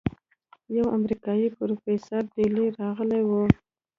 [0.75, 3.29] يو امريکايي پروفيسور دېلې رغلى و.